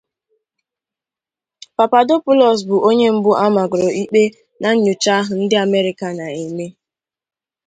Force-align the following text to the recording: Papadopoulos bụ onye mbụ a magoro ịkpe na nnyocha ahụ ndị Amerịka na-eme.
Papadopoulos 1.77 2.59
bụ 2.67 2.75
onye 2.89 3.07
mbụ 3.15 3.31
a 3.43 3.47
magoro 3.55 3.89
ịkpe 4.01 4.21
na 4.61 4.69
nnyocha 4.73 5.11
ahụ 5.19 5.33
ndị 5.41 5.55
Amerịka 5.65 6.07
na-eme. 6.19 6.65